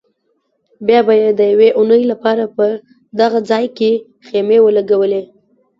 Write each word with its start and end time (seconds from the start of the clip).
بیا 0.87 0.99
به 1.07 1.13
یې 1.21 1.29
د 1.39 1.41
یوې 1.53 1.69
اونۍ 1.77 2.03
لپاره 2.11 2.43
په 2.55 2.65
دغه 3.19 3.39
ځای 3.49 3.65
کې 3.77 3.91
خیمې 4.27 4.57
ولګولې. 4.61 5.21